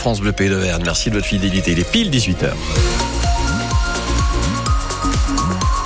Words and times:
France 0.00 0.20
Bleu 0.20 0.32
Pays 0.32 0.48
de 0.48 0.54
Verne. 0.54 0.82
Merci 0.82 1.10
de 1.10 1.16
votre 1.16 1.26
fidélité. 1.26 1.72
Il 1.72 1.78
est 1.78 1.90
pile 1.90 2.10
18h. 2.10 2.52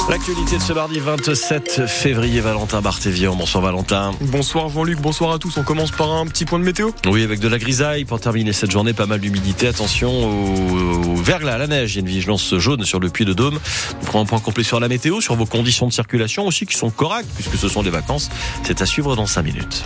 L'actualité 0.09 0.57
de 0.57 0.63
ce 0.63 0.73
mardi 0.73 1.01
27 1.01 1.89
février, 1.89 2.41
Valentin 2.41 2.81
Barthévion. 2.81 3.35
Bonsoir 3.35 3.65
Valentin. 3.65 4.13
Bonsoir 4.21 4.69
Jean-Luc, 4.69 5.01
bonsoir 5.01 5.33
à 5.33 5.41
tous. 5.41 5.57
On 5.57 5.65
commence 5.65 5.91
par 5.91 6.13
un 6.13 6.27
petit 6.27 6.45
point 6.45 6.61
de 6.61 6.65
météo. 6.65 6.91
Oui, 7.09 7.25
avec 7.25 7.41
de 7.41 7.49
la 7.49 7.59
grisaille 7.59 8.05
pour 8.05 8.21
terminer 8.21 8.53
cette 8.53 8.71
journée, 8.71 8.93
pas 8.93 9.07
mal 9.07 9.19
d'humidité. 9.19 9.67
Attention 9.67 10.13
au, 10.13 11.17
verglas, 11.17 11.55
à 11.55 11.59
la 11.59 11.67
neige. 11.67 11.95
Il 11.95 11.97
y 11.97 11.99
a 11.99 12.03
une 12.03 12.07
vigilance 12.07 12.55
jaune 12.55 12.85
sur 12.85 13.01
le 13.01 13.09
puits 13.09 13.25
de 13.25 13.33
Dôme. 13.33 13.59
Nous 14.01 14.07
ferons 14.07 14.21
un 14.21 14.27
point 14.27 14.39
complet 14.39 14.63
sur 14.63 14.79
la 14.79 14.87
météo, 14.87 15.21
sur 15.21 15.35
vos 15.35 15.47
conditions 15.47 15.89
de 15.89 15.93
circulation 15.93 16.47
aussi 16.47 16.67
qui 16.67 16.77
sont 16.77 16.91
correctes 16.91 17.31
puisque 17.35 17.57
ce 17.57 17.69
sont 17.69 17.83
des 17.83 17.91
vacances. 17.91 18.31
C'est 18.63 18.81
à 18.81 18.87
suivre 18.87 19.17
dans 19.17 19.27
5 19.27 19.43
minutes. 19.43 19.85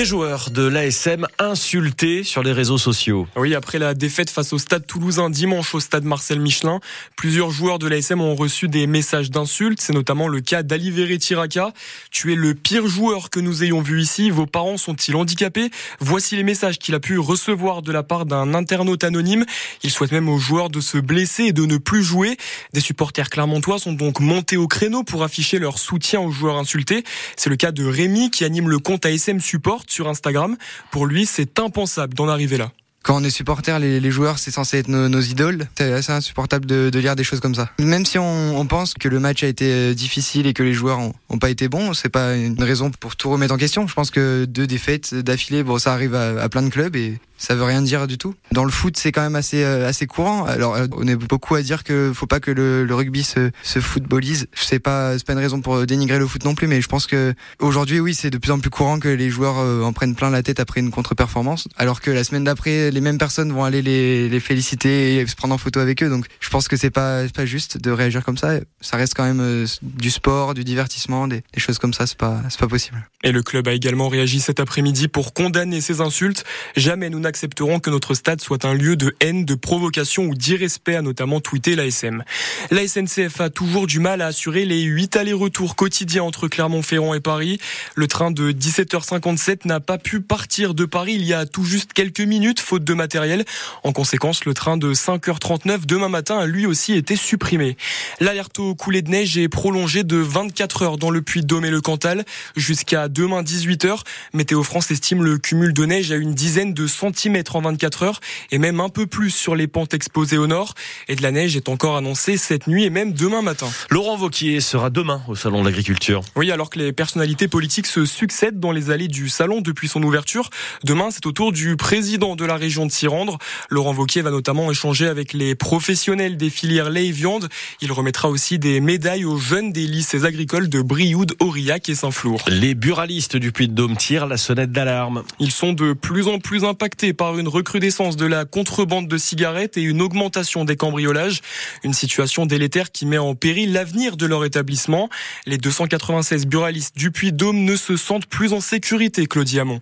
Des 0.00 0.06
joueurs 0.06 0.48
de 0.48 0.62
l'ASM 0.62 1.26
insultés 1.38 2.24
sur 2.24 2.42
les 2.42 2.52
réseaux 2.52 2.78
sociaux. 2.78 3.28
Oui, 3.36 3.54
après 3.54 3.78
la 3.78 3.92
défaite 3.92 4.30
face 4.30 4.54
au 4.54 4.58
Stade 4.58 4.86
Toulousain 4.86 5.28
dimanche 5.28 5.74
au 5.74 5.80
Stade 5.80 6.04
Marcel 6.04 6.40
Michelin, 6.40 6.80
plusieurs 7.16 7.50
joueurs 7.50 7.78
de 7.78 7.86
l'ASM 7.86 8.22
ont 8.22 8.34
reçu 8.34 8.66
des 8.66 8.86
messages 8.86 9.30
d'insultes. 9.30 9.82
C'est 9.82 9.92
notamment 9.92 10.26
le 10.26 10.40
cas 10.40 10.62
d'Ali 10.62 11.18
Tiraka. 11.18 11.74
Tu 12.10 12.32
es 12.32 12.34
le 12.34 12.54
pire 12.54 12.86
joueur 12.86 13.28
que 13.28 13.40
nous 13.40 13.62
ayons 13.62 13.82
vu 13.82 14.00
ici. 14.00 14.30
Vos 14.30 14.46
parents 14.46 14.78
sont-ils 14.78 15.14
handicapés? 15.14 15.68
Voici 15.98 16.34
les 16.34 16.44
messages 16.44 16.78
qu'il 16.78 16.94
a 16.94 17.00
pu 17.00 17.18
recevoir 17.18 17.82
de 17.82 17.92
la 17.92 18.02
part 18.02 18.24
d'un 18.24 18.54
internaute 18.54 19.04
anonyme. 19.04 19.44
Il 19.82 19.90
souhaite 19.90 20.12
même 20.12 20.30
aux 20.30 20.38
joueurs 20.38 20.70
de 20.70 20.80
se 20.80 20.96
blesser 20.96 21.42
et 21.42 21.52
de 21.52 21.66
ne 21.66 21.76
plus 21.76 22.02
jouer. 22.02 22.38
Des 22.72 22.80
supporters 22.80 23.28
clermontois 23.28 23.78
sont 23.78 23.92
donc 23.92 24.20
montés 24.20 24.56
au 24.56 24.66
créneau 24.66 25.04
pour 25.04 25.24
afficher 25.24 25.58
leur 25.58 25.78
soutien 25.78 26.20
aux 26.20 26.30
joueurs 26.30 26.56
insultés. 26.56 27.04
C'est 27.36 27.50
le 27.50 27.56
cas 27.56 27.70
de 27.70 27.84
Rémi 27.84 28.30
qui 28.30 28.46
anime 28.46 28.70
le 28.70 28.78
compte 28.78 29.04
ASM 29.04 29.40
Support 29.40 29.84
sur 29.92 30.08
Instagram. 30.08 30.56
Pour 30.90 31.06
lui, 31.06 31.26
c'est 31.26 31.58
impensable 31.58 32.14
d'en 32.14 32.28
arriver 32.28 32.56
là. 32.56 32.72
Quand 33.02 33.16
on 33.16 33.24
est 33.24 33.30
supporter, 33.30 33.78
les, 33.78 34.10
joueurs, 34.10 34.38
c'est 34.38 34.50
censé 34.50 34.76
être 34.78 34.88
nos, 34.88 35.20
idoles. 35.20 35.66
C'est 35.78 35.90
assez 35.90 36.12
insupportable 36.12 36.66
de, 36.66 36.98
lire 36.98 37.16
des 37.16 37.24
choses 37.24 37.40
comme 37.40 37.54
ça. 37.54 37.70
Même 37.78 38.04
si 38.04 38.18
on, 38.18 38.66
pense 38.66 38.92
que 38.92 39.08
le 39.08 39.18
match 39.18 39.42
a 39.42 39.46
été 39.46 39.72
euh, 39.72 39.94
difficile 39.94 40.46
et 40.46 40.52
que 40.52 40.62
les 40.62 40.74
joueurs 40.74 40.98
ont, 40.98 41.38
pas 41.38 41.48
été 41.48 41.68
bons, 41.68 41.94
c'est 41.94 42.10
pas 42.10 42.36
une 42.36 42.62
raison 42.62 42.90
pour 42.90 43.16
tout 43.16 43.30
remettre 43.30 43.54
en 43.54 43.56
question. 43.56 43.86
Je 43.86 43.94
pense 43.94 44.10
que 44.10 44.44
deux 44.44 44.66
défaites 44.66 45.14
d'affilée, 45.14 45.62
bon, 45.62 45.78
ça 45.78 45.94
arrive 45.94 46.14
à, 46.14 46.42
à 46.42 46.48
plein 46.50 46.62
de 46.62 46.68
clubs 46.68 46.94
et 46.94 47.18
ça 47.40 47.54
veut 47.54 47.64
rien 47.64 47.80
dire 47.80 48.06
du 48.06 48.18
tout. 48.18 48.34
Dans 48.52 48.64
le 48.64 48.70
foot, 48.70 48.96
c'est 48.98 49.12
quand 49.12 49.22
même 49.22 49.34
assez 49.34 49.64
euh, 49.64 49.88
assez 49.88 50.06
courant. 50.06 50.44
Alors, 50.44 50.74
euh, 50.76 50.86
on 50.92 51.08
est 51.08 51.16
beaucoup 51.16 51.54
à 51.54 51.62
dire 51.62 51.82
que 51.84 52.12
faut 52.14 52.26
pas 52.26 52.38
que 52.38 52.50
le, 52.50 52.84
le 52.84 52.94
rugby 52.94 53.24
se, 53.24 53.50
se 53.62 53.80
footballise. 53.80 54.46
C'est 54.52 54.78
pas 54.78 55.16
c'est 55.18 55.26
pas 55.26 55.32
une 55.32 55.38
raison 55.38 55.60
pour 55.62 55.86
dénigrer 55.86 56.18
le 56.18 56.26
foot 56.26 56.44
non 56.44 56.54
plus, 56.54 56.66
mais 56.66 56.82
je 56.82 56.86
pense 56.86 57.06
que 57.06 57.34
aujourd'hui, 57.58 57.98
oui, 57.98 58.14
c'est 58.14 58.28
de 58.28 58.36
plus 58.36 58.52
en 58.52 58.60
plus 58.60 58.68
courant 58.68 59.00
que 59.00 59.08
les 59.08 59.30
joueurs 59.30 59.58
euh, 59.58 59.82
en 59.82 59.94
prennent 59.94 60.14
plein 60.14 60.28
la 60.28 60.42
tête 60.42 60.60
après 60.60 60.80
une 60.80 60.90
contre-performance, 60.90 61.66
alors 61.78 62.02
que 62.02 62.10
la 62.10 62.24
semaine 62.24 62.44
d'après, 62.44 62.90
les 62.90 63.00
mêmes 63.00 63.18
personnes 63.18 63.50
vont 63.52 63.64
aller 63.64 63.80
les, 63.80 64.28
les 64.28 64.40
féliciter 64.40 65.16
et 65.16 65.26
se 65.26 65.34
prendre 65.34 65.54
en 65.54 65.58
photo 65.58 65.80
avec 65.80 66.02
eux. 66.02 66.10
Donc, 66.10 66.26
je 66.40 66.50
pense 66.50 66.68
que 66.68 66.76
c'est 66.76 66.90
pas 66.90 67.26
pas 67.34 67.46
juste 67.46 67.78
de 67.78 67.90
réagir 67.90 68.22
comme 68.22 68.36
ça. 68.36 68.60
Ça 68.82 68.98
reste 68.98 69.14
quand 69.14 69.24
même 69.24 69.66
du 69.82 70.10
sport, 70.10 70.52
du 70.52 70.62
divertissement, 70.62 71.26
des, 71.26 71.42
des 71.54 71.60
choses 71.60 71.78
comme 71.78 71.94
ça. 71.94 72.06
C'est 72.06 72.18
pas 72.18 72.42
c'est 72.50 72.60
pas 72.60 72.68
possible. 72.68 73.08
Et 73.22 73.32
le 73.32 73.42
club 73.42 73.66
a 73.66 73.72
également 73.72 74.08
réagi 74.08 74.40
cet 74.40 74.60
après-midi 74.60 75.08
pour 75.08 75.32
condamner 75.32 75.80
ces 75.80 76.00
insultes. 76.02 76.44
Jamais 76.76 77.08
nous 77.08 77.18
accepteront 77.30 77.78
que 77.78 77.90
notre 77.90 78.14
stade 78.14 78.40
soit 78.40 78.64
un 78.64 78.74
lieu 78.74 78.96
de 78.96 79.14
haine, 79.20 79.44
de 79.44 79.54
provocation 79.54 80.24
ou 80.24 80.34
d'irrespect, 80.34 80.96
a 80.96 81.02
notamment 81.02 81.40
tweeté 81.40 81.76
l'ASM. 81.76 82.24
La 82.72 82.86
SNCF 82.86 83.40
a 83.40 83.50
toujours 83.50 83.86
du 83.86 84.00
mal 84.00 84.20
à 84.20 84.26
assurer 84.26 84.64
les 84.64 84.82
8 84.82 85.14
allers-retours 85.14 85.76
quotidiens 85.76 86.24
entre 86.24 86.48
Clermont-Ferrand 86.48 87.14
et 87.14 87.20
Paris. 87.20 87.60
Le 87.94 88.08
train 88.08 88.32
de 88.32 88.50
17h57 88.50 89.60
n'a 89.64 89.78
pas 89.78 89.96
pu 89.96 90.20
partir 90.20 90.74
de 90.74 90.84
Paris 90.84 91.14
il 91.14 91.22
y 91.22 91.32
a 91.32 91.46
tout 91.46 91.64
juste 91.64 91.92
quelques 91.92 92.20
minutes, 92.20 92.58
faute 92.58 92.82
de 92.82 92.94
matériel. 92.94 93.44
En 93.84 93.92
conséquence, 93.92 94.44
le 94.44 94.52
train 94.52 94.76
de 94.76 94.92
5h39 94.92 95.86
demain 95.86 96.08
matin 96.08 96.36
a 96.38 96.46
lui 96.46 96.66
aussi 96.66 96.94
été 96.94 97.14
supprimé. 97.14 97.76
L'alerte 98.18 98.58
au 98.58 98.74
coulée 98.74 99.02
de 99.02 99.10
neige 99.10 99.38
est 99.38 99.48
prolongée 99.48 100.02
de 100.02 100.16
24 100.16 100.82
heures 100.82 100.98
dans 100.98 101.10
le 101.10 101.22
puits 101.22 101.42
de 101.42 101.46
Dôme 101.46 101.64
et 101.64 101.70
le 101.70 101.80
Cantal 101.80 102.24
jusqu'à 102.56 103.06
demain 103.06 103.42
18h. 103.42 104.00
Météo 104.34 104.64
France 104.64 104.90
estime 104.90 105.22
le 105.22 105.38
cumul 105.38 105.72
de 105.72 105.84
neige 105.86 106.10
à 106.10 106.16
une 106.16 106.34
dizaine 106.34 106.74
de 106.74 106.88
centimètres 106.88 107.19
en 107.28 107.60
24 107.60 108.02
heures 108.02 108.20
et 108.50 108.58
même 108.58 108.80
un 108.80 108.88
peu 108.88 109.06
plus 109.06 109.30
sur 109.30 109.54
les 109.54 109.66
pentes 109.66 109.94
exposées 109.94 110.38
au 110.38 110.46
nord. 110.46 110.74
Et 111.08 111.16
de 111.16 111.22
la 111.22 111.30
neige 111.30 111.56
est 111.56 111.68
encore 111.68 111.96
annoncée 111.96 112.36
cette 112.36 112.66
nuit 112.66 112.84
et 112.84 112.90
même 112.90 113.12
demain 113.12 113.42
matin. 113.42 113.68
Laurent 113.90 114.16
Vauquier 114.16 114.60
sera 114.60 114.90
demain 114.90 115.22
au 115.28 115.34
Salon 115.34 115.60
de 115.60 115.66
l'Agriculture. 115.66 116.22
Oui, 116.36 116.50
alors 116.50 116.70
que 116.70 116.78
les 116.78 116.92
personnalités 116.92 117.48
politiques 117.48 117.86
se 117.86 118.04
succèdent 118.04 118.60
dans 118.60 118.72
les 118.72 118.90
allées 118.90 119.08
du 119.08 119.28
salon 119.28 119.60
depuis 119.60 119.88
son 119.88 120.02
ouverture. 120.02 120.50
Demain, 120.84 121.10
c'est 121.10 121.26
au 121.26 121.32
tour 121.32 121.52
du 121.52 121.76
président 121.76 122.36
de 122.36 122.44
la 122.44 122.56
région 122.56 122.86
de 122.86 122.92
s'y 122.92 123.06
rendre. 123.06 123.38
Laurent 123.68 123.92
Vauquier 123.92 124.22
va 124.22 124.30
notamment 124.30 124.70
échanger 124.70 125.06
avec 125.06 125.32
les 125.32 125.54
professionnels 125.54 126.36
des 126.36 126.50
filières 126.50 126.90
lait 126.90 127.06
et 127.06 127.12
viande. 127.12 127.48
Il 127.80 127.92
remettra 127.92 128.28
aussi 128.30 128.58
des 128.58 128.80
médailles 128.80 129.24
aux 129.24 129.38
jeunes 129.38 129.72
des 129.72 129.86
lycées 129.86 130.24
agricoles 130.24 130.68
de 130.68 130.82
Brioude, 130.82 131.34
Aurillac 131.40 131.88
et 131.88 131.94
Saint-Flour. 131.94 132.42
Les 132.48 132.74
buralistes 132.74 133.36
du 133.36 133.52
Puy-de-Dôme 133.52 133.96
tirent 133.96 134.26
la 134.26 134.36
sonnette 134.36 134.72
d'alarme. 134.72 135.22
Ils 135.38 135.52
sont 135.52 135.72
de 135.72 135.92
plus 135.92 136.28
en 136.28 136.38
plus 136.38 136.64
impactés 136.64 137.09
par 137.12 137.38
une 137.38 137.48
recrudescence 137.48 138.16
de 138.16 138.26
la 138.26 138.44
contrebande 138.44 139.08
de 139.08 139.18
cigarettes 139.18 139.76
et 139.76 139.82
une 139.82 140.02
augmentation 140.02 140.64
des 140.64 140.76
cambriolages. 140.76 141.40
Une 141.84 141.94
situation 141.94 142.46
délétère 142.46 142.92
qui 142.92 143.06
met 143.06 143.18
en 143.18 143.34
péril 143.34 143.72
l'avenir 143.72 144.16
de 144.16 144.26
leur 144.26 144.44
établissement. 144.44 145.08
Les 145.46 145.58
296 145.58 146.46
buralistes 146.46 146.96
du 146.96 147.10
Puy-Dôme 147.10 147.64
ne 147.64 147.76
se 147.76 147.96
sentent 147.96 148.26
plus 148.26 148.52
en 148.52 148.60
sécurité, 148.60 149.26
Claudie 149.26 149.60
Hamon. 149.60 149.80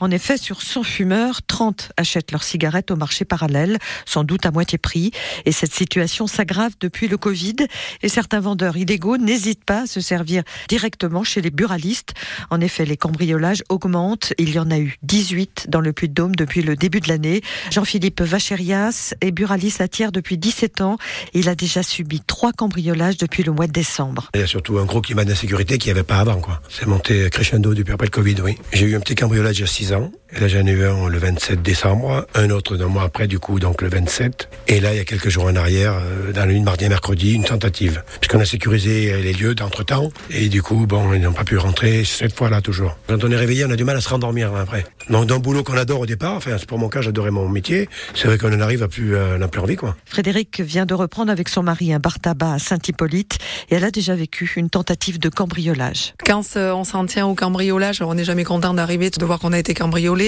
En 0.00 0.10
effet, 0.10 0.36
sur 0.36 0.62
100 0.62 0.82
fumeurs, 0.84 1.42
30 1.46 1.92
achètent 1.96 2.32
leurs 2.32 2.44
cigarettes 2.44 2.90
au 2.90 2.96
marché 2.96 3.24
parallèle, 3.24 3.78
sans 4.06 4.24
doute 4.24 4.46
à 4.46 4.50
moitié 4.50 4.78
prix. 4.78 5.10
Et 5.44 5.52
cette 5.52 5.74
situation 5.74 6.26
s'aggrave 6.26 6.72
depuis 6.80 7.08
le 7.08 7.16
Covid. 7.16 7.56
Et 8.02 8.08
certains 8.08 8.40
vendeurs 8.40 8.76
illégaux 8.76 9.16
n'hésitent 9.16 9.64
pas 9.64 9.82
à 9.82 9.86
se 9.86 10.00
servir 10.00 10.42
directement 10.68 11.24
chez 11.24 11.40
les 11.40 11.50
buralistes. 11.50 12.14
En 12.50 12.60
effet, 12.60 12.84
les 12.84 12.96
cambriolages 12.96 13.62
augmentent. 13.68 14.32
Il 14.38 14.50
y 14.50 14.58
en 14.58 14.70
a 14.70 14.78
eu 14.78 14.96
18 15.02 15.66
dans 15.68 15.80
le 15.80 15.92
Puy-de-Dôme 15.92 16.36
depuis 16.36 16.62
le 16.62 16.76
début 16.76 17.00
de 17.00 17.08
l'année. 17.08 17.42
Jean-Philippe 17.70 18.22
Vachérias 18.22 19.14
est 19.20 19.32
buraliste 19.32 19.80
à 19.80 19.88
Thiers 19.88 20.12
depuis 20.12 20.38
17 20.38 20.80
ans. 20.80 20.96
Il 21.34 21.48
a 21.48 21.54
déjà 21.54 21.82
subi 21.82 22.20
trois 22.26 22.52
cambriolages 22.52 23.16
depuis 23.16 23.42
le 23.42 23.52
mois 23.52 23.66
de 23.66 23.72
décembre. 23.72 24.30
Il 24.34 24.40
y 24.40 24.44
a 24.44 24.46
surtout 24.46 24.78
un 24.78 24.84
gros 24.84 25.00
climat 25.00 25.24
d'insécurité 25.24 25.78
qu'il 25.78 25.92
n'y 25.92 25.98
avait 25.98 26.06
pas 26.06 26.18
avant. 26.18 26.40
quoi. 26.40 26.60
C'est 26.68 26.86
monté 26.86 27.28
crescendo 27.30 27.74
depuis 27.74 27.92
après 27.92 28.06
le 28.06 28.12
Covid, 28.12 28.36
oui. 28.42 28.58
J'ai 28.72 28.86
eu 28.86 28.96
un 28.96 29.00
petit 29.00 29.14
cambriolage 29.14 29.58
il 29.58 29.62
y 29.62 29.64
a 29.64 29.66
6 29.66 29.87
ans. 29.92 30.10
Et 30.36 30.40
là, 30.40 30.48
j'en 30.48 30.66
ai 30.66 30.72
eu 30.72 30.84
un 30.84 31.08
le 31.08 31.18
27 31.18 31.62
décembre, 31.62 32.26
un 32.34 32.50
autre 32.50 32.76
d'un 32.76 32.88
mois 32.88 33.04
après, 33.04 33.26
du 33.26 33.38
coup, 33.38 33.58
donc 33.58 33.80
le 33.80 33.88
27. 33.88 34.48
Et 34.68 34.78
là, 34.78 34.92
il 34.92 34.98
y 34.98 35.00
a 35.00 35.04
quelques 35.04 35.30
jours 35.30 35.44
en 35.44 35.56
arrière, 35.56 35.94
euh, 35.94 36.32
dans 36.32 36.40
la 36.40 36.52
nuit 36.52 36.60
de 36.60 36.64
mardi 36.64 36.84
et 36.84 36.88
mercredi, 36.88 37.32
une 37.32 37.44
tentative. 37.44 38.02
Puisqu'on 38.20 38.40
a 38.40 38.44
sécurisé 38.44 39.22
les 39.22 39.32
lieux 39.32 39.54
d'entre-temps. 39.54 40.10
Et 40.30 40.48
du 40.48 40.62
coup, 40.62 40.86
bon, 40.86 41.14
ils 41.14 41.22
n'ont 41.22 41.32
pas 41.32 41.44
pu 41.44 41.56
rentrer 41.56 42.04
cette 42.04 42.36
fois-là, 42.36 42.60
toujours. 42.60 42.98
Quand 43.08 43.24
on 43.24 43.30
est 43.30 43.36
réveillé, 43.36 43.64
on 43.64 43.70
a 43.70 43.76
du 43.76 43.84
mal 43.84 43.96
à 43.96 44.00
se 44.02 44.08
rendormir 44.10 44.54
hein, 44.54 44.60
après. 44.62 44.84
Donc, 45.08 45.26
d'un 45.26 45.38
boulot 45.38 45.62
qu'on 45.64 45.78
adore 45.78 46.00
au 46.00 46.06
départ, 46.06 46.34
enfin, 46.34 46.56
c'est 46.58 46.68
pour 46.68 46.78
mon 46.78 46.90
cas, 46.90 47.00
j'adorais 47.00 47.30
mon 47.30 47.48
métier. 47.48 47.88
C'est 48.14 48.28
vrai 48.28 48.36
qu'on 48.36 48.52
en 48.52 48.60
arrive 48.60 48.82
à 48.82 48.88
plus, 48.88 49.16
euh, 49.16 49.38
n'a 49.38 49.48
plus 49.48 49.62
envie, 49.62 49.76
quoi. 49.76 49.96
Frédéric 50.04 50.60
vient 50.60 50.84
de 50.84 50.94
reprendre 50.94 51.32
avec 51.32 51.48
son 51.48 51.62
mari 51.62 51.92
un 51.94 51.98
bar 51.98 52.20
tabac 52.20 52.54
à 52.54 52.58
Saint-Hippolyte. 52.58 53.38
Et 53.70 53.76
elle 53.76 53.84
a 53.84 53.90
déjà 53.90 54.14
vécu 54.14 54.52
une 54.56 54.68
tentative 54.68 55.18
de 55.18 55.30
cambriolage. 55.30 56.14
Quand 56.26 56.42
euh, 56.56 56.72
on 56.72 56.84
s'en 56.84 57.06
tient 57.06 57.26
au 57.26 57.34
cambriolage, 57.34 58.02
on 58.02 58.14
n'est 58.14 58.24
jamais 58.24 58.44
content 58.44 58.74
d'arriver, 58.74 59.10
de 59.10 59.24
voir 59.24 59.38
qu'on 59.38 59.52
a 59.52 59.58
été 59.58 59.74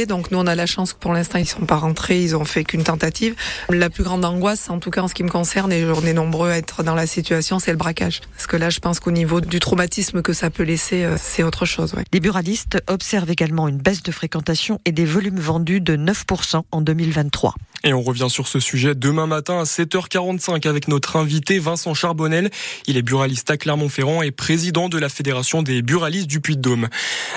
donc 0.06 0.30
nous, 0.30 0.38
on 0.38 0.46
a 0.46 0.54
la 0.54 0.66
chance 0.66 0.92
que 0.92 0.98
pour 0.98 1.12
l'instant, 1.12 1.38
ils 1.38 1.46
sont 1.46 1.66
pas 1.66 1.76
rentrés, 1.76 2.22
ils 2.22 2.36
ont 2.36 2.44
fait 2.44 2.64
qu'une 2.64 2.84
tentative. 2.84 3.34
La 3.68 3.90
plus 3.90 4.04
grande 4.04 4.24
angoisse, 4.24 4.70
en 4.70 4.78
tout 4.78 4.90
cas 4.90 5.02
en 5.02 5.08
ce 5.08 5.14
qui 5.14 5.24
me 5.24 5.28
concerne, 5.28 5.72
et 5.72 5.84
on 5.84 6.02
est 6.02 6.12
nombreux 6.12 6.50
à 6.50 6.56
être 6.56 6.82
dans 6.82 6.94
la 6.94 7.06
situation, 7.06 7.58
c'est 7.58 7.72
le 7.72 7.76
braquage. 7.76 8.20
Parce 8.36 8.46
que 8.46 8.56
là, 8.56 8.70
je 8.70 8.80
pense 8.80 9.00
qu'au 9.00 9.10
niveau 9.10 9.40
du 9.40 9.58
traumatisme 9.58 10.22
que 10.22 10.32
ça 10.32 10.50
peut 10.50 10.62
laisser, 10.62 11.04
euh, 11.04 11.16
c'est 11.18 11.42
autre 11.42 11.66
chose. 11.66 11.94
Les 12.12 12.20
buralistes 12.20 12.82
observent 12.86 13.30
également 13.30 13.68
une 13.68 13.78
baisse 13.78 14.02
de 14.02 14.12
fréquentation 14.12 14.80
et 14.84 14.92
des 14.92 15.04
volumes 15.04 15.40
vendus 15.40 15.80
de 15.80 15.96
9% 15.96 16.62
en 16.70 16.80
2023. 16.80 17.54
Et 17.82 17.94
on 17.94 18.02
revient 18.02 18.26
sur 18.28 18.46
ce 18.46 18.60
sujet 18.60 18.94
demain 18.94 19.26
matin 19.26 19.58
à 19.58 19.62
7h45 19.62 20.68
avec 20.68 20.86
notre 20.86 21.16
invité 21.16 21.58
Vincent 21.58 21.94
Charbonnel. 21.94 22.50
Il 22.86 22.98
est 22.98 23.02
buraliste 23.02 23.50
à 23.50 23.56
Clermont-Ferrand 23.56 24.20
et 24.20 24.32
président 24.32 24.90
de 24.90 24.98
la 24.98 25.08
Fédération 25.08 25.62
des 25.62 25.80
buralistes 25.80 26.26
du 26.26 26.40
Puy-de-Dôme. 26.40 26.88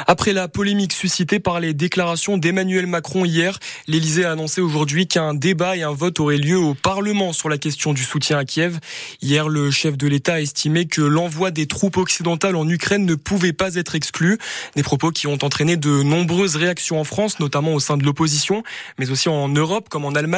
Après 0.05 0.33
la 0.33 0.49
polémique 0.49 0.91
suscitée 0.91 1.39
par 1.39 1.61
les 1.61 1.73
déclarations 1.73 2.37
d'Emmanuel 2.37 2.87
Macron 2.87 3.23
hier, 3.23 3.57
l'Élysée 3.87 4.25
a 4.25 4.33
annoncé 4.33 4.59
aujourd'hui 4.59 5.07
qu'un 5.07 5.33
débat 5.33 5.77
et 5.77 5.83
un 5.83 5.93
vote 5.93 6.19
auraient 6.19 6.35
lieu 6.35 6.57
au 6.57 6.73
Parlement 6.73 7.31
sur 7.31 7.47
la 7.47 7.57
question 7.57 7.93
du 7.93 8.03
soutien 8.03 8.37
à 8.37 8.43
Kiev. 8.43 8.79
Hier, 9.21 9.47
le 9.47 9.71
chef 9.71 9.95
de 9.97 10.07
l'État 10.07 10.33
a 10.33 10.41
estimé 10.41 10.87
que 10.87 11.01
l'envoi 11.01 11.51
des 11.51 11.67
troupes 11.67 11.95
occidentales 11.95 12.57
en 12.57 12.67
Ukraine 12.67 13.05
ne 13.05 13.15
pouvait 13.15 13.53
pas 13.53 13.75
être 13.75 13.95
exclu. 13.95 14.37
Des 14.75 14.83
propos 14.83 15.11
qui 15.11 15.27
ont 15.27 15.37
entraîné 15.41 15.77
de 15.77 16.03
nombreuses 16.03 16.57
réactions 16.57 16.99
en 16.99 17.05
France, 17.05 17.39
notamment 17.39 17.73
au 17.73 17.79
sein 17.79 17.95
de 17.95 18.03
l'opposition, 18.03 18.61
mais 18.99 19.09
aussi 19.09 19.29
en 19.29 19.47
Europe 19.47 19.87
comme 19.87 20.03
en 20.03 20.11
Allemagne 20.11 20.32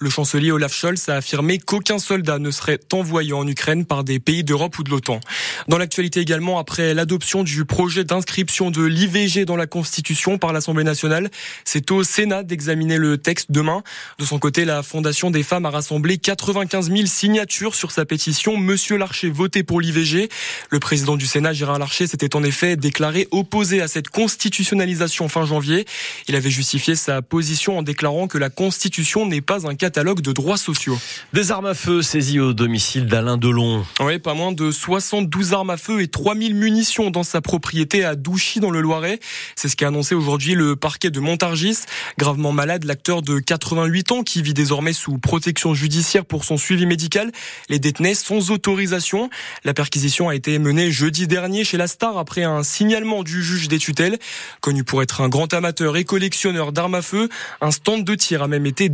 Le 0.00 0.10
chancelier 0.10 0.50
Olaf 0.50 0.74
Scholz 0.74 1.08
a 1.08 1.16
affirmé 1.16 1.58
qu'aucun 1.58 1.98
soldat 1.98 2.38
ne 2.38 2.50
serait 2.50 2.80
envoyé 2.92 3.32
en 3.32 3.46
Ukraine 3.46 3.84
par 3.84 4.02
des 4.02 4.18
pays 4.18 4.42
d'Europe 4.42 4.78
ou 4.78 4.82
de 4.82 4.90
l'OTAN. 4.90 5.20
Dans 5.68 5.78
l'actualité 5.78 6.20
également, 6.20 6.58
après 6.58 6.94
l'adoption 6.94 7.44
du 7.44 7.64
projet 7.64 8.02
d'inscription 8.02 8.70
de 8.70 8.82
l'IVG 8.82 9.44
dans 9.44 9.56
la 9.56 9.66
Constitution 9.66 10.38
par 10.38 10.52
l'Assemblée 10.52 10.84
nationale, 10.84 11.30
c'est 11.64 11.90
au 11.92 12.02
Sénat 12.02 12.42
d'examiner 12.42 12.96
le 12.96 13.18
texte 13.18 13.52
demain. 13.52 13.82
De 14.18 14.24
son 14.24 14.38
côté, 14.38 14.64
la 14.64 14.82
Fondation 14.82 15.30
des 15.30 15.44
femmes 15.44 15.66
a 15.66 15.70
rassemblé 15.70 16.18
95 16.18 16.90
000 16.90 17.06
signatures 17.06 17.74
sur 17.74 17.92
sa 17.92 18.04
pétition 18.04 18.56
Monsieur 18.56 18.96
Larcher 18.96 19.30
voté 19.30 19.62
pour 19.62 19.80
l'IVG. 19.80 20.28
Le 20.70 20.80
président 20.80 21.16
du 21.16 21.26
Sénat, 21.26 21.52
Gérard 21.52 21.78
Larcher, 21.78 22.08
s'était 22.08 22.34
en 22.34 22.42
effet 22.42 22.76
déclaré 22.76 23.28
opposé 23.30 23.80
à 23.80 23.88
cette 23.88 24.08
constitutionnalisation 24.08 25.28
fin 25.28 25.46
janvier. 25.46 25.86
Il 26.26 26.34
avait 26.34 26.50
justifié 26.50 26.96
sa 26.96 27.22
position 27.22 27.78
en 27.78 27.82
déclarant 27.82 28.26
que 28.26 28.38
la 28.38 28.50
Constitution 28.50 29.26
n'est 29.26 29.35
pas 29.40 29.66
un 29.66 29.74
catalogue 29.74 30.20
de 30.20 30.32
droits 30.32 30.56
sociaux. 30.56 30.98
Des 31.32 31.50
armes 31.50 31.66
à 31.66 31.74
feu 31.74 32.02
saisies 32.02 32.40
au 32.40 32.52
domicile 32.52 33.06
d'Alain 33.06 33.36
Delon. 33.36 33.84
Oui, 34.00 34.18
pas 34.18 34.34
moins 34.34 34.52
de 34.52 34.70
72 34.70 35.52
armes 35.52 35.70
à 35.70 35.76
feu 35.76 36.00
et 36.00 36.08
3000 36.08 36.54
munitions 36.54 37.10
dans 37.10 37.22
sa 37.22 37.40
propriété 37.40 38.04
à 38.04 38.14
Douchy 38.14 38.60
dans 38.60 38.70
le 38.70 38.80
Loiret. 38.80 39.20
C'est 39.54 39.68
ce 39.68 39.76
qu'a 39.76 39.88
annoncé 39.88 40.14
aujourd'hui 40.14 40.54
le 40.54 40.76
parquet 40.76 41.10
de 41.10 41.20
Montargis. 41.20 41.78
Gravement 42.18 42.52
malade, 42.52 42.84
l'acteur 42.84 43.22
de 43.22 43.38
88 43.38 44.12
ans 44.12 44.22
qui 44.22 44.42
vit 44.42 44.54
désormais 44.54 44.92
sous 44.92 45.18
protection 45.18 45.74
judiciaire 45.74 46.24
pour 46.24 46.44
son 46.44 46.56
suivi 46.56 46.86
médical 46.86 47.32
les 47.68 47.78
détenait 47.78 48.14
sans 48.14 48.50
autorisation. 48.50 49.30
La 49.64 49.74
perquisition 49.74 50.28
a 50.28 50.34
été 50.34 50.58
menée 50.58 50.90
jeudi 50.90 51.26
dernier 51.26 51.64
chez 51.64 51.76
la 51.76 51.86
star 51.86 52.18
après 52.18 52.44
un 52.44 52.62
signalement 52.62 53.22
du 53.22 53.42
juge 53.42 53.68
des 53.68 53.78
tutelles. 53.78 54.18
Connu 54.60 54.84
pour 54.84 55.02
être 55.02 55.20
un 55.20 55.28
grand 55.28 55.52
amateur 55.54 55.96
et 55.96 56.04
collectionneur 56.04 56.72
d'armes 56.72 56.94
à 56.94 57.02
feu, 57.02 57.28
un 57.60 57.70
stand 57.70 58.04
de 58.04 58.14
tir 58.14 58.42
a 58.42 58.48
même 58.48 58.66
été 58.66 58.88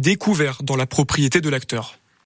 dans 0.62 0.76
la 0.76 0.86
propriété 0.86 1.40
de 1.40 1.48
l'acteur. 1.48 2.01